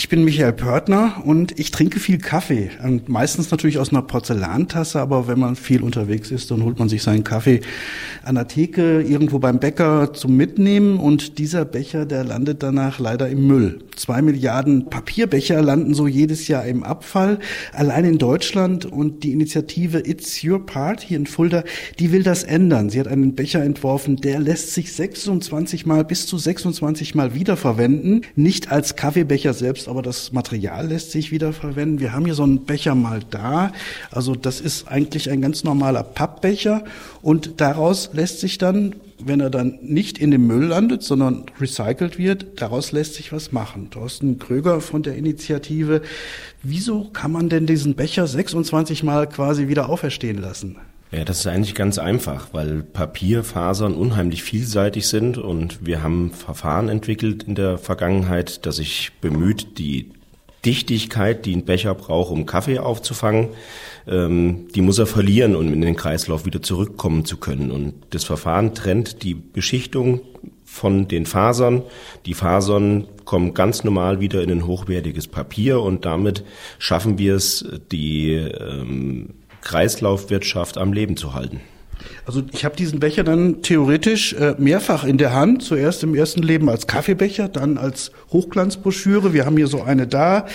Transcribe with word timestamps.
Ich 0.00 0.08
bin 0.08 0.24
Michael 0.24 0.54
Pörtner 0.54 1.20
und 1.26 1.60
ich 1.60 1.72
trinke 1.72 2.00
viel 2.00 2.16
Kaffee. 2.16 2.70
Und 2.82 3.10
meistens 3.10 3.50
natürlich 3.50 3.78
aus 3.78 3.90
einer 3.90 4.00
Porzellantasse, 4.00 4.98
aber 4.98 5.28
wenn 5.28 5.38
man 5.38 5.56
viel 5.56 5.82
unterwegs 5.82 6.30
ist, 6.30 6.50
dann 6.50 6.64
holt 6.64 6.78
man 6.78 6.88
sich 6.88 7.02
seinen 7.02 7.22
Kaffee 7.22 7.60
an 8.24 8.36
der 8.36 8.48
Theke, 8.48 9.02
irgendwo 9.02 9.38
beim 9.40 9.60
Bäcker 9.60 10.14
zum 10.14 10.38
Mitnehmen 10.38 10.98
und 10.98 11.36
dieser 11.36 11.66
Becher, 11.66 12.06
der 12.06 12.24
landet 12.24 12.62
danach 12.62 12.98
leider 12.98 13.28
im 13.28 13.46
Müll. 13.46 13.80
Zwei 13.94 14.22
Milliarden 14.22 14.88
Papierbecher 14.88 15.60
landen 15.60 15.92
so 15.92 16.06
jedes 16.06 16.48
Jahr 16.48 16.64
im 16.64 16.82
Abfall, 16.82 17.38
allein 17.74 18.06
in 18.06 18.16
Deutschland 18.16 18.86
und 18.86 19.22
die 19.22 19.32
Initiative 19.32 19.98
It's 20.08 20.42
Your 20.42 20.64
Part 20.64 21.02
hier 21.02 21.18
in 21.18 21.26
Fulda, 21.26 21.62
die 21.98 22.10
will 22.10 22.22
das 22.22 22.42
ändern. 22.42 22.88
Sie 22.88 22.98
hat 22.98 23.08
einen 23.08 23.34
Becher 23.34 23.62
entworfen, 23.62 24.16
der 24.16 24.40
lässt 24.40 24.72
sich 24.72 24.94
26 24.94 25.84
mal 25.84 26.06
bis 26.06 26.26
zu 26.26 26.38
26 26.38 27.14
mal 27.14 27.34
wiederverwenden, 27.34 28.22
nicht 28.34 28.72
als 28.72 28.96
Kaffeebecher 28.96 29.52
selbst, 29.52 29.89
aber 29.90 30.02
das 30.02 30.32
Material 30.32 30.88
lässt 30.88 31.10
sich 31.10 31.30
wiederverwenden. 31.32 32.00
Wir 32.00 32.12
haben 32.12 32.24
hier 32.24 32.34
so 32.34 32.44
einen 32.44 32.64
Becher 32.64 32.94
mal 32.94 33.20
da. 33.28 33.72
Also 34.10 34.34
das 34.34 34.60
ist 34.60 34.88
eigentlich 34.88 35.30
ein 35.30 35.42
ganz 35.42 35.64
normaler 35.64 36.02
Pappbecher 36.02 36.84
und 37.20 37.60
daraus 37.60 38.10
lässt 38.12 38.40
sich 38.40 38.58
dann 38.58 38.94
wenn 39.24 39.40
er 39.40 39.50
dann 39.50 39.78
nicht 39.82 40.18
in 40.18 40.30
dem 40.30 40.46
Müll 40.46 40.66
landet, 40.66 41.02
sondern 41.02 41.46
recycelt 41.60 42.18
wird, 42.18 42.60
daraus 42.60 42.92
lässt 42.92 43.14
sich 43.14 43.32
was 43.32 43.52
machen. 43.52 43.90
Thorsten 43.90 44.38
Kröger 44.38 44.80
von 44.80 45.02
der 45.02 45.16
Initiative. 45.16 46.02
Wieso 46.62 47.04
kann 47.04 47.32
man 47.32 47.48
denn 47.48 47.66
diesen 47.66 47.94
Becher 47.94 48.26
26 48.26 49.02
Mal 49.02 49.28
quasi 49.28 49.68
wieder 49.68 49.88
auferstehen 49.88 50.38
lassen? 50.38 50.76
Ja, 51.12 51.24
das 51.24 51.40
ist 51.40 51.46
eigentlich 51.48 51.74
ganz 51.74 51.98
einfach, 51.98 52.48
weil 52.52 52.84
Papierfasern 52.84 53.94
unheimlich 53.94 54.44
vielseitig 54.44 55.08
sind 55.08 55.38
und 55.38 55.84
wir 55.84 56.04
haben 56.04 56.30
Verfahren 56.30 56.88
entwickelt 56.88 57.42
in 57.42 57.56
der 57.56 57.78
Vergangenheit, 57.78 58.64
das 58.64 58.76
sich 58.76 59.10
bemüht, 59.20 59.78
die 59.78 60.12
Dichtigkeit, 60.64 61.46
die 61.46 61.56
ein 61.56 61.64
Becher 61.64 61.94
braucht, 61.94 62.30
um 62.30 62.46
Kaffee 62.46 62.78
aufzufangen, 62.78 63.48
ähm, 64.06 64.68
die 64.74 64.82
muss 64.82 64.98
er 64.98 65.06
verlieren, 65.06 65.56
um 65.56 65.72
in 65.72 65.80
den 65.80 65.96
Kreislauf 65.96 66.46
wieder 66.46 66.62
zurückkommen 66.62 67.24
zu 67.24 67.38
können. 67.38 67.72
Und 67.72 67.94
das 68.10 68.24
Verfahren 68.24 68.74
trennt 68.74 69.24
die 69.24 69.34
Beschichtung 69.34 70.20
von 70.64 71.08
den 71.08 71.26
Fasern. 71.26 71.82
Die 72.26 72.34
Fasern 72.34 73.08
kommen 73.24 73.54
ganz 73.54 73.82
normal 73.82 74.20
wieder 74.20 74.42
in 74.42 74.50
ein 74.50 74.66
hochwertiges 74.66 75.26
Papier 75.26 75.80
und 75.80 76.04
damit 76.04 76.44
schaffen 76.78 77.18
wir 77.18 77.34
es, 77.34 77.64
die 77.90 78.34
ähm, 78.34 79.30
Kreislaufwirtschaft 79.62 80.78
am 80.78 80.92
Leben 80.92 81.16
zu 81.16 81.34
halten. 81.34 81.60
Also 82.26 82.42
ich 82.52 82.64
habe 82.64 82.76
diesen 82.76 83.00
Becher 83.00 83.24
dann 83.24 83.62
theoretisch 83.62 84.32
äh, 84.34 84.54
mehrfach 84.58 85.04
in 85.04 85.18
der 85.18 85.32
Hand. 85.32 85.62
Zuerst 85.62 86.02
im 86.02 86.14
ersten 86.14 86.42
Leben 86.42 86.68
als 86.68 86.86
Kaffeebecher, 86.86 87.48
dann 87.48 87.78
als 87.78 88.12
Hochglanzbroschüre. 88.32 89.32
Wir 89.32 89.46
haben 89.46 89.56
hier 89.56 89.66
so 89.66 89.82
eine 89.82 90.06
da, 90.06 90.46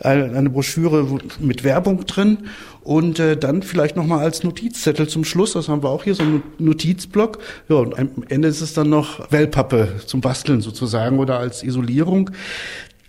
eine, 0.00 0.50
Broschüre 0.50 1.06
mit 1.40 1.64
Werbung 1.64 2.04
drin 2.06 2.38
und 2.82 3.18
äh, 3.18 3.36
dann 3.36 3.62
vielleicht 3.62 3.96
noch 3.96 4.06
mal 4.06 4.18
als 4.18 4.42
Notizzettel 4.42 5.08
zum 5.08 5.24
Schluss. 5.24 5.52
Das 5.52 5.68
haben 5.68 5.82
wir 5.82 5.90
auch 5.90 6.04
hier 6.04 6.14
so 6.14 6.22
einen 6.22 6.42
Notizblock. 6.58 7.38
Ja, 7.68 7.76
und 7.76 7.98
am 7.98 8.10
Ende 8.28 8.48
ist 8.48 8.60
es 8.60 8.74
dann 8.74 8.90
noch 8.90 9.30
Wellpappe 9.30 10.00
zum 10.06 10.20
Basteln 10.20 10.60
sozusagen 10.60 11.18
oder 11.18 11.38
als 11.38 11.62
Isolierung. 11.62 12.30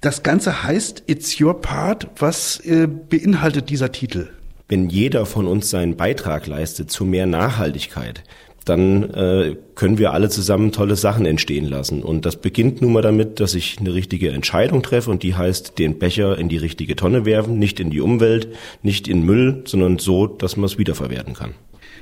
Das 0.01 0.21
Ganze 0.21 0.63
heißt 0.63 1.03
It's 1.07 1.39
Your 1.39 1.61
Part. 1.61 2.07
Was 2.17 2.59
äh, 2.59 2.87
beinhaltet 2.87 3.69
dieser 3.69 3.91
Titel? 3.91 4.29
Wenn 4.73 4.89
jeder 4.89 5.27
von 5.27 5.45
uns 5.45 5.69
seinen 5.69 5.97
Beitrag 5.97 6.47
leistet 6.47 6.89
zu 6.89 7.05
mehr 7.05 7.27
Nachhaltigkeit, 7.27 8.23
dann 8.65 9.03
äh, 9.13 9.55
können 9.75 9.99
wir 9.99 10.13
alle 10.13 10.29
zusammen 10.29 10.71
tolle 10.71 10.95
Sachen 10.95 11.27
entstehen 11.27 11.65
lassen. 11.65 12.01
Und 12.01 12.25
das 12.25 12.37
beginnt 12.37 12.81
nun 12.81 12.93
mal 12.93 13.03
damit, 13.03 13.39
dass 13.39 13.53
ich 13.53 13.77
eine 13.79 13.93
richtige 13.93 14.31
Entscheidung 14.31 14.81
treffe 14.81 15.11
und 15.11 15.21
die 15.21 15.35
heißt, 15.35 15.77
den 15.77 15.99
Becher 15.99 16.39
in 16.39 16.49
die 16.49 16.57
richtige 16.57 16.95
Tonne 16.95 17.23
werfen, 17.23 17.59
nicht 17.59 17.79
in 17.79 17.91
die 17.91 18.01
Umwelt, 18.01 18.47
nicht 18.81 19.07
in 19.07 19.23
Müll, 19.23 19.61
sondern 19.67 19.99
so, 19.99 20.25
dass 20.25 20.57
man 20.57 20.65
es 20.65 20.79
wiederverwerten 20.79 21.35
kann. 21.35 21.53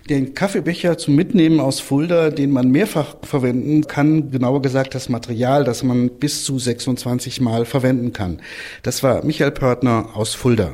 Den 0.10 0.34
Kaffeebecher 0.34 0.98
zum 0.98 1.16
Mitnehmen 1.16 1.60
aus 1.60 1.82
Fulda, 1.82 2.30
den 2.30 2.52
man 2.52 2.72
mehrfach 2.72 3.18
verwenden 3.22 3.86
kann, 3.86 4.32
genauer 4.32 4.62
gesagt 4.62 4.96
das 4.96 5.10
Material, 5.10 5.66
das 5.66 5.84
man 5.84 6.10
bis 6.10 6.46
zu 6.46 6.58
26 6.58 7.42
Mal 7.42 7.66
verwenden 7.66 8.14
kann. 8.14 8.40
Das 8.82 9.04
war 9.04 9.26
Michael 9.26 9.52
Pörtner 9.52 10.12
aus 10.14 10.36
Fulda. 10.36 10.70